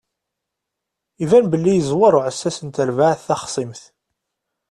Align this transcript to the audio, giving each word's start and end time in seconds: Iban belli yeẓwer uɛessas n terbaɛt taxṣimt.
Iban 1.23 1.45
belli 1.51 1.73
yeẓwer 1.75 2.13
uɛessas 2.19 2.57
n 2.61 2.69
terbaɛt 2.75 3.19
taxṣimt. 3.27 3.81